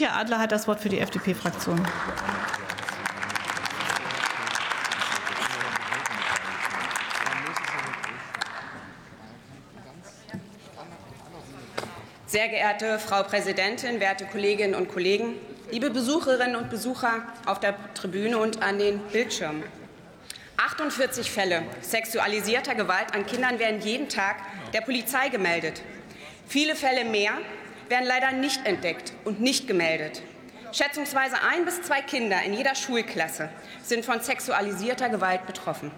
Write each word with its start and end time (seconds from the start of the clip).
Katja 0.00 0.16
Adler 0.16 0.38
hat 0.38 0.50
das 0.50 0.66
Wort 0.66 0.80
für 0.80 0.88
die 0.88 0.98
FDP-Fraktion. 0.98 1.78
Sehr 12.24 12.48
geehrte 12.48 12.98
Frau 12.98 13.24
Präsidentin, 13.24 14.00
werte 14.00 14.24
Kolleginnen 14.24 14.74
und 14.74 14.88
Kollegen, 14.88 15.34
liebe 15.70 15.90
Besucherinnen 15.90 16.56
und 16.56 16.70
Besucher 16.70 17.22
auf 17.44 17.60
der 17.60 17.74
Tribüne 17.92 18.38
und 18.38 18.62
an 18.62 18.78
den 18.78 19.00
Bildschirmen. 19.12 19.64
48 20.56 21.30
Fälle 21.30 21.64
sexualisierter 21.82 22.74
Gewalt 22.74 23.12
an 23.12 23.26
Kindern 23.26 23.58
werden 23.58 23.82
jeden 23.82 24.08
Tag 24.08 24.36
der 24.72 24.80
Polizei 24.80 25.28
gemeldet. 25.28 25.82
Viele 26.48 26.74
Fälle 26.74 27.04
mehr 27.04 27.32
werden 27.90 28.06
leider 28.06 28.30
nicht 28.32 28.64
entdeckt 28.66 29.12
und 29.24 29.40
nicht 29.40 29.66
gemeldet. 29.66 30.22
Schätzungsweise 30.72 31.36
ein 31.50 31.64
bis 31.64 31.82
zwei 31.82 32.00
Kinder 32.00 32.40
in 32.42 32.54
jeder 32.54 32.76
Schulklasse 32.76 33.50
sind 33.82 34.04
von 34.04 34.20
sexualisierter 34.20 35.08
Gewalt 35.08 35.44
betroffen. 35.46 35.90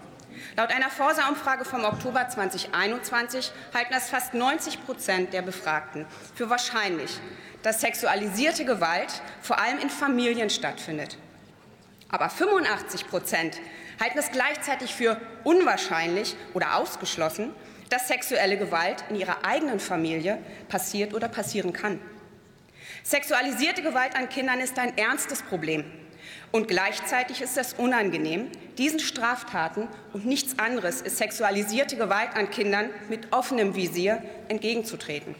Laut 0.57 0.71
einer 0.71 0.89
Forsa-Umfrage 0.89 1.63
vom 1.63 1.85
Oktober 1.85 2.27
2021 2.27 3.51
halten 3.73 3.93
es 3.93 4.09
fast 4.09 4.33
90 4.33 4.83
Prozent 4.83 5.33
der 5.33 5.43
Befragten 5.43 6.07
für 6.33 6.49
wahrscheinlich, 6.49 7.19
dass 7.61 7.81
sexualisierte 7.81 8.65
Gewalt 8.65 9.21
vor 9.41 9.59
allem 9.59 9.77
in 9.77 9.91
Familien 9.91 10.49
stattfindet. 10.49 11.17
Aber 12.09 12.29
85 12.29 13.07
Prozent 13.07 13.61
halten 14.01 14.17
es 14.17 14.31
gleichzeitig 14.31 14.95
für 14.95 15.21
unwahrscheinlich 15.43 16.35
oder 16.55 16.75
ausgeschlossen, 16.75 17.53
dass 17.93 18.07
sexuelle 18.07 18.57
Gewalt 18.57 19.03
in 19.11 19.17
ihrer 19.17 19.45
eigenen 19.45 19.79
Familie 19.79 20.39
passiert 20.67 21.13
oder 21.13 21.27
passieren 21.27 21.73
kann. 21.73 21.99
Sexualisierte 23.03 23.83
Gewalt 23.83 24.15
an 24.15 24.29
Kindern 24.29 24.59
ist 24.61 24.79
ein 24.79 24.97
ernstes 24.97 25.43
Problem. 25.43 25.83
Und 26.51 26.67
gleichzeitig 26.67 27.41
ist 27.41 27.55
es 27.55 27.73
unangenehm, 27.73 28.49
diesen 28.79 28.99
Straftaten 28.99 29.89
und 30.11 30.25
nichts 30.25 30.57
anderes 30.57 31.01
ist 31.01 31.17
sexualisierte 31.17 31.95
Gewalt 31.95 32.29
an 32.33 32.49
Kindern 32.49 32.89
mit 33.09 33.31
offenem 33.31 33.75
Visier 33.75 34.23
entgegenzutreten. 34.47 35.35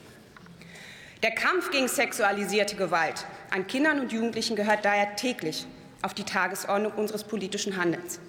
Der 1.24 1.32
Kampf 1.32 1.72
gegen 1.72 1.88
sexualisierte 1.88 2.76
Gewalt 2.76 3.26
an 3.50 3.66
Kindern 3.66 4.00
und 4.00 4.12
Jugendlichen 4.12 4.56
gehört 4.56 4.86
daher 4.86 5.16
täglich 5.16 5.66
auf 6.04 6.14
die 6.14 6.24
Tagesordnung 6.24 6.92
unseres 6.92 7.24
politischen 7.24 7.78
Handelns. 7.78 8.20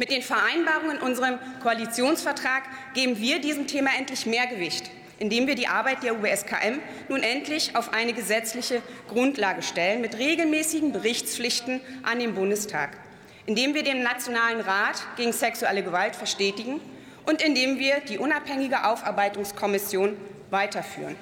Mit 0.00 0.10
den 0.10 0.22
Vereinbarungen 0.22 0.96
in 0.96 1.02
unserem 1.02 1.38
Koalitionsvertrag 1.62 2.62
geben 2.94 3.18
wir 3.18 3.38
diesem 3.38 3.66
Thema 3.66 3.90
endlich 3.98 4.24
mehr 4.24 4.46
Gewicht 4.46 4.90
indem 5.18 5.46
wir 5.46 5.54
die 5.54 5.68
Arbeit 5.68 6.02
der 6.02 6.14
UBSKM 6.14 6.80
nun 7.10 7.22
endlich 7.22 7.76
auf 7.76 7.92
eine 7.92 8.14
gesetzliche 8.14 8.80
Grundlage 9.06 9.60
stellen, 9.60 10.00
mit 10.00 10.16
regelmäßigen 10.16 10.92
Berichtspflichten 10.92 11.82
an 12.02 12.18
den 12.18 12.34
Bundestag, 12.34 12.96
indem 13.44 13.74
wir 13.74 13.82
den 13.82 14.02
Nationalen 14.02 14.62
Rat 14.62 15.02
gegen 15.18 15.34
sexuelle 15.34 15.82
Gewalt 15.82 16.16
verstetigen 16.16 16.80
und 17.26 17.42
indem 17.42 17.78
wir 17.78 18.00
die 18.00 18.16
unabhängige 18.16 18.86
Aufarbeitungskommission 18.86 20.16
weiterführen. 20.48 21.16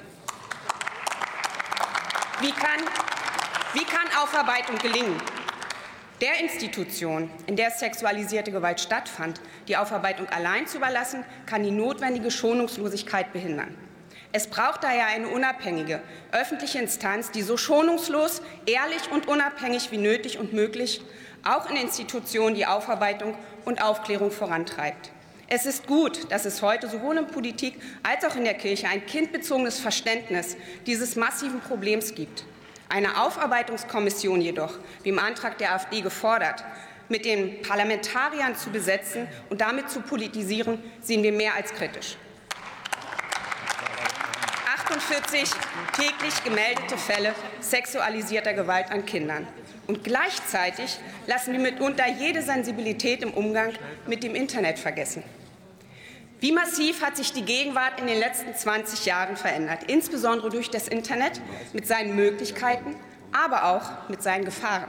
Wie 2.40 2.52
kann, 2.52 2.80
wie 3.74 3.84
kann 3.84 4.06
Aufarbeitung 4.22 4.78
gelingen? 4.78 5.20
Der 6.20 6.40
Institution, 6.40 7.30
in 7.46 7.54
der 7.54 7.70
sexualisierte 7.70 8.50
Gewalt 8.50 8.80
stattfand, 8.80 9.40
die 9.68 9.76
Aufarbeitung 9.76 10.28
allein 10.30 10.66
zu 10.66 10.78
überlassen, 10.78 11.24
kann 11.46 11.62
die 11.62 11.70
notwendige 11.70 12.32
Schonungslosigkeit 12.32 13.32
behindern. 13.32 13.72
Es 14.32 14.48
braucht 14.48 14.82
daher 14.82 15.06
eine 15.06 15.28
unabhängige 15.28 16.02
öffentliche 16.32 16.80
Instanz, 16.80 17.30
die 17.30 17.42
so 17.42 17.56
schonungslos, 17.56 18.42
ehrlich 18.66 19.12
und 19.12 19.28
unabhängig 19.28 19.92
wie 19.92 19.98
nötig 19.98 20.40
und 20.40 20.52
möglich 20.52 21.02
auch 21.44 21.70
in 21.70 21.76
Institutionen 21.76 22.56
die 22.56 22.66
Aufarbeitung 22.66 23.36
und 23.64 23.80
Aufklärung 23.80 24.32
vorantreibt. 24.32 25.12
Es 25.46 25.66
ist 25.66 25.86
gut, 25.86 26.32
dass 26.32 26.46
es 26.46 26.62
heute 26.62 26.88
sowohl 26.88 27.16
in 27.16 27.28
Politik 27.28 27.80
als 28.02 28.24
auch 28.24 28.34
in 28.34 28.42
der 28.42 28.54
Kirche 28.54 28.88
ein 28.88 29.06
kindbezogenes 29.06 29.78
Verständnis 29.78 30.56
dieses 30.84 31.14
massiven 31.14 31.60
Problems 31.60 32.16
gibt. 32.16 32.44
Eine 32.88 33.22
Aufarbeitungskommission 33.22 34.40
jedoch, 34.40 34.72
wie 35.02 35.10
im 35.10 35.18
Antrag 35.18 35.58
der 35.58 35.74
AfD 35.74 36.00
gefordert, 36.00 36.64
mit 37.08 37.24
den 37.24 37.62
Parlamentariern 37.62 38.56
zu 38.56 38.70
besetzen 38.70 39.28
und 39.50 39.60
damit 39.60 39.90
zu 39.90 40.00
politisieren, 40.00 40.82
sehen 41.00 41.22
wir 41.22 41.32
mehr 41.32 41.54
als 41.54 41.72
kritisch. 41.72 42.16
48 44.88 45.50
täglich 45.96 46.44
gemeldete 46.44 46.96
Fälle 46.96 47.34
sexualisierter 47.60 48.54
Gewalt 48.54 48.90
an 48.90 49.04
Kindern. 49.04 49.46
Und 49.86 50.02
gleichzeitig 50.02 50.98
lassen 51.26 51.52
wir 51.52 51.60
mitunter 51.60 52.06
jede 52.08 52.42
Sensibilität 52.42 53.22
im 53.22 53.32
Umgang 53.32 53.72
mit 54.06 54.22
dem 54.22 54.34
Internet 54.34 54.78
vergessen. 54.78 55.22
Wie 56.40 56.52
massiv 56.52 57.02
hat 57.02 57.16
sich 57.16 57.32
die 57.32 57.42
Gegenwart 57.44 58.00
in 58.00 58.06
den 58.06 58.18
letzten 58.18 58.54
20 58.54 59.06
Jahren 59.06 59.36
verändert, 59.36 59.84
insbesondere 59.88 60.50
durch 60.50 60.70
das 60.70 60.86
Internet 60.86 61.40
mit 61.72 61.86
seinen 61.86 62.14
Möglichkeiten, 62.14 62.94
aber 63.32 63.64
auch 63.64 64.08
mit 64.08 64.22
seinen 64.22 64.44
Gefahren. 64.44 64.88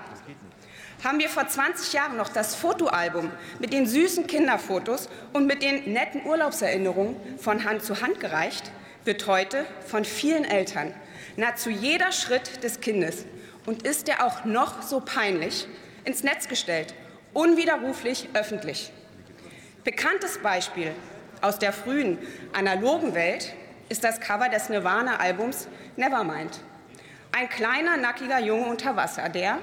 Haben 1.04 1.18
wir 1.18 1.30
vor 1.30 1.48
20 1.48 1.94
Jahren 1.94 2.18
noch 2.18 2.30
das 2.30 2.56
Fotoalbum 2.56 3.32
mit 3.58 3.74
den 3.74 3.88
süßen 3.88 4.28
Kinderfotos 4.28 5.10
und 5.34 5.48
mit 5.48 5.64
den 5.64 5.92
netten 5.92 6.24
Urlaubserinnerungen 6.26 7.16
von 7.40 7.64
Hand 7.64 7.84
zu 7.84 8.00
Hand 8.02 8.20
gereicht, 8.20 8.72
wird 9.06 9.26
heute 9.26 9.66
von 9.88 10.06
vielen 10.06 10.46
Eltern 10.46 10.94
nahezu 11.36 11.72
jeder 11.72 12.12
Schritt 12.12 12.64
des 12.64 12.80
Kindes 12.80 13.26
und 13.66 13.88
ist 13.88 14.08
er 14.08 14.26
auch 14.26 14.46
noch 14.46 14.84
so 14.84 15.00
peinlich 15.00 15.68
ins 16.04 16.22
Netz 16.24 16.48
gestellt, 16.48 16.94
unwiderruflich 17.34 18.30
öffentlich. 18.34 18.92
Bekanntes 19.84 20.38
Beispiel 20.40 20.94
aus 21.42 21.60
der 21.60 21.74
frühen 21.74 22.18
analogen 22.54 23.14
Welt 23.14 23.54
ist 23.90 24.04
das 24.04 24.20
Cover 24.20 24.50
des 24.50 24.70
Nirvana-Albums 24.70 25.68
Nevermind. 25.96 26.60
Ein 27.32 27.50
kleiner, 27.50 27.98
nackiger 27.98 28.40
Junge 28.40 28.68
unter 28.68 28.96
Wasser, 28.96 29.30
der, 29.30 29.60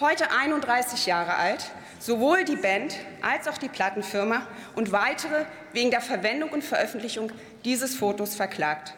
heute 0.00 0.30
31 0.30 1.06
Jahre 1.06 1.34
alt, 1.36 1.70
sowohl 1.98 2.44
die 2.44 2.56
Band 2.56 2.96
als 3.22 3.48
auch 3.48 3.58
die 3.58 3.68
Plattenfirma 3.68 4.46
und 4.74 4.92
weitere 4.92 5.44
wegen 5.72 5.90
der 5.90 6.00
Verwendung 6.00 6.50
und 6.50 6.62
Veröffentlichung 6.62 7.32
dieses 7.64 7.96
Fotos 7.96 8.34
verklagt. 8.34 8.94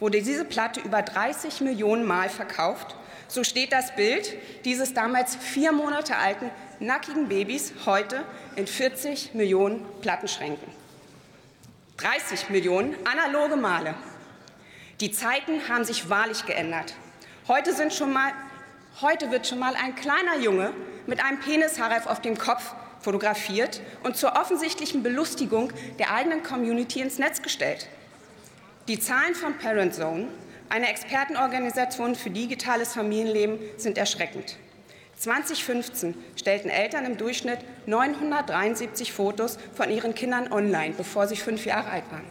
Wurde 0.00 0.22
diese 0.22 0.44
Platte 0.44 0.80
über 0.80 1.02
30 1.02 1.60
Millionen 1.60 2.04
Mal 2.04 2.28
verkauft, 2.28 2.96
so 3.28 3.44
steht 3.44 3.72
das 3.72 3.94
Bild 3.94 4.34
dieses 4.64 4.94
damals 4.94 5.36
vier 5.36 5.72
Monate 5.72 6.16
alten 6.16 6.50
nackigen 6.80 7.28
Babys 7.28 7.72
heute 7.86 8.24
in 8.56 8.66
40 8.66 9.34
Millionen 9.34 9.84
Plattenschränken. 10.00 10.81
30 12.02 12.50
Millionen 12.50 12.96
analoge 13.06 13.54
Male. 13.54 13.94
Die 15.00 15.12
Zeiten 15.12 15.68
haben 15.68 15.84
sich 15.84 16.10
wahrlich 16.10 16.46
geändert. 16.46 16.94
Heute, 17.46 17.72
sind 17.74 17.94
schon 17.94 18.12
mal, 18.12 18.32
heute 19.00 19.30
wird 19.30 19.46
schon 19.46 19.60
mal 19.60 19.76
ein 19.76 19.94
kleiner 19.94 20.36
Junge 20.42 20.72
mit 21.06 21.24
einem 21.24 21.38
Penishaarreif 21.38 22.08
auf 22.08 22.20
dem 22.20 22.36
Kopf 22.36 22.74
fotografiert 23.00 23.80
und 24.02 24.16
zur 24.16 24.32
offensichtlichen 24.32 25.04
Belustigung 25.04 25.72
der 26.00 26.12
eigenen 26.12 26.42
Community 26.42 27.00
ins 27.00 27.18
Netz 27.18 27.40
gestellt. 27.40 27.88
Die 28.88 28.98
Zahlen 28.98 29.36
von 29.36 29.56
Parent 29.58 29.94
Zone, 29.94 30.26
einer 30.70 30.88
Expertenorganisation 30.88 32.16
für 32.16 32.30
digitales 32.30 32.94
Familienleben, 32.94 33.60
sind 33.76 33.96
erschreckend. 33.96 34.56
2015 35.22 36.16
stellten 36.34 36.68
Eltern 36.68 37.04
im 37.04 37.16
Durchschnitt 37.16 37.60
973 37.86 39.12
Fotos 39.12 39.56
von 39.72 39.88
ihren 39.88 40.16
Kindern 40.16 40.52
online, 40.52 40.94
bevor 40.96 41.28
sie 41.28 41.36
fünf 41.36 41.64
Jahre 41.64 41.90
alt 41.90 42.02
waren. 42.10 42.26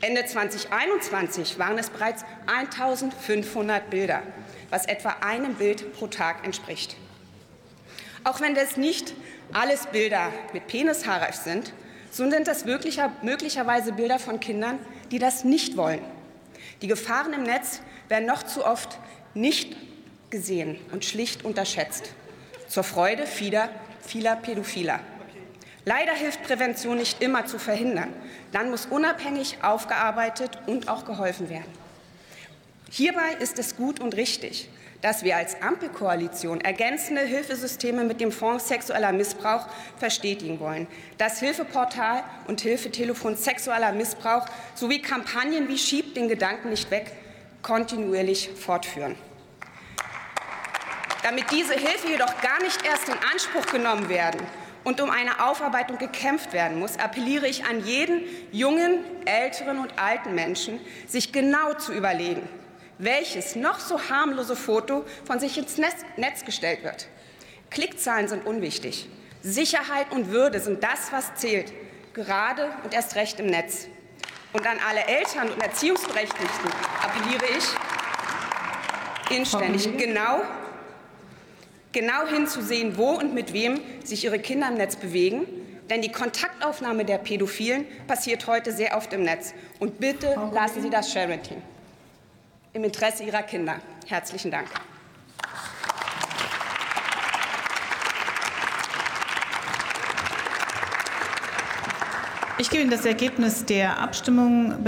Ende 0.00 0.24
2021 0.24 1.58
waren 1.58 1.76
es 1.76 1.90
bereits 1.90 2.24
1500 2.46 3.90
Bilder, 3.90 4.22
was 4.70 4.86
etwa 4.86 5.16
einem 5.22 5.54
Bild 5.54 5.92
pro 5.92 6.06
Tag 6.06 6.44
entspricht. 6.44 6.94
Auch 8.22 8.40
wenn 8.40 8.54
das 8.54 8.76
nicht 8.76 9.12
alles 9.52 9.86
Bilder 9.88 10.30
mit 10.52 10.68
Penishaarreif 10.68 11.34
sind, 11.34 11.72
so 12.12 12.30
sind 12.30 12.46
das 12.46 12.64
möglicherweise 12.64 13.92
Bilder 13.92 14.20
von 14.20 14.38
Kindern, 14.38 14.78
die 15.10 15.18
das 15.18 15.42
nicht 15.42 15.76
wollen. 15.76 16.02
Die 16.80 16.86
Gefahren 16.86 17.32
im 17.32 17.42
Netz 17.42 17.80
werden 18.08 18.26
noch 18.26 18.44
zu 18.44 18.64
oft 18.64 18.98
nicht 19.34 19.76
gesehen 20.34 20.78
und 20.90 21.04
schlicht 21.04 21.44
unterschätzt. 21.44 22.10
Zur 22.66 22.82
Freude 22.82 23.24
vieler, 23.24 23.68
vieler 24.04 24.34
Pädophiler. 24.34 24.98
Leider 25.84 26.12
hilft 26.12 26.42
Prävention 26.42 26.96
nicht 26.96 27.22
immer 27.22 27.46
zu 27.46 27.60
verhindern. 27.60 28.12
Dann 28.50 28.68
muss 28.68 28.86
unabhängig 28.86 29.58
aufgearbeitet 29.62 30.58
und 30.66 30.88
auch 30.88 31.04
geholfen 31.04 31.50
werden. 31.50 31.70
Hierbei 32.90 33.34
ist 33.38 33.60
es 33.60 33.76
gut 33.76 34.00
und 34.00 34.16
richtig, 34.16 34.68
dass 35.02 35.22
wir 35.22 35.36
als 35.36 35.62
Ampelkoalition 35.62 36.60
ergänzende 36.62 37.22
Hilfesysteme 37.22 38.02
mit 38.02 38.20
dem 38.20 38.32
Fonds 38.32 38.66
sexueller 38.66 39.12
Missbrauch 39.12 39.68
verstetigen 39.98 40.58
wollen. 40.58 40.88
Das 41.16 41.38
Hilfeportal 41.38 42.24
und 42.48 42.60
Hilfetelefon 42.60 43.36
sexueller 43.36 43.92
Missbrauch 43.92 44.46
sowie 44.74 45.00
Kampagnen 45.00 45.68
wie 45.68 45.78
Schieb 45.78 46.16
den 46.16 46.26
Gedanken 46.26 46.70
nicht 46.70 46.90
weg 46.90 47.12
kontinuierlich 47.62 48.50
fortführen. 48.50 49.14
Damit 51.24 51.50
diese 51.50 51.72
Hilfe 51.72 52.08
jedoch 52.08 52.38
gar 52.42 52.62
nicht 52.62 52.84
erst 52.84 53.08
in 53.08 53.14
Anspruch 53.32 53.64
genommen 53.72 54.10
werden 54.10 54.42
und 54.84 55.00
um 55.00 55.08
eine 55.08 55.42
Aufarbeitung 55.48 55.96
gekämpft 55.96 56.52
werden 56.52 56.78
muss, 56.78 56.98
appelliere 56.98 57.48
ich 57.48 57.64
an 57.64 57.82
jeden 57.82 58.20
jungen, 58.52 58.98
älteren 59.24 59.78
und 59.78 59.98
alten 59.98 60.34
Menschen, 60.34 60.78
sich 61.06 61.32
genau 61.32 61.72
zu 61.72 61.94
überlegen, 61.94 62.46
welches 62.98 63.56
noch 63.56 63.80
so 63.80 63.98
harmlose 64.10 64.54
Foto 64.54 65.06
von 65.24 65.40
sich 65.40 65.56
ins 65.56 65.78
Netz 65.78 66.44
gestellt 66.44 66.84
wird. 66.84 67.08
Klickzahlen 67.70 68.28
sind 68.28 68.44
unwichtig. 68.46 69.08
Sicherheit 69.40 70.12
und 70.12 70.30
Würde 70.30 70.60
sind 70.60 70.84
das, 70.84 71.10
was 71.10 71.36
zählt, 71.36 71.72
gerade 72.12 72.70
und 72.84 72.92
erst 72.92 73.16
recht 73.16 73.40
im 73.40 73.46
Netz. 73.46 73.86
Und 74.52 74.66
an 74.66 74.76
alle 74.86 75.00
Eltern 75.06 75.50
und 75.50 75.62
Erziehungsberechtigten 75.62 76.70
appelliere 77.02 77.46
ich 77.56 77.64
inständig, 79.34 79.96
genau 79.96 80.42
genau 81.94 82.26
hinzusehen, 82.26 82.98
wo 82.98 83.12
und 83.12 83.32
mit 83.32 83.54
wem 83.54 83.80
sich 84.04 84.24
ihre 84.24 84.38
Kinder 84.38 84.68
im 84.68 84.74
Netz 84.74 84.96
bewegen. 84.96 85.46
Denn 85.88 86.02
die 86.02 86.12
Kontaktaufnahme 86.12 87.04
der 87.04 87.18
Pädophilen 87.18 87.86
passiert 88.06 88.46
heute 88.46 88.72
sehr 88.72 88.96
oft 88.96 89.12
im 89.12 89.22
Netz. 89.22 89.54
Und 89.78 90.00
bitte 90.00 90.34
lassen 90.52 90.82
Sie 90.82 90.90
das 90.90 91.12
Sharing 91.12 91.40
im 92.72 92.84
Interesse 92.84 93.22
Ihrer 93.22 93.42
Kinder. 93.42 93.76
Herzlichen 94.06 94.50
Dank. 94.50 94.68
Ich 102.56 102.70
gebe 102.70 102.82
Ihnen 102.82 102.90
das 102.90 103.04
Ergebnis 103.04 103.64
der 103.64 103.98
Abstimmung 103.98 104.70
bekannt. 104.70 104.84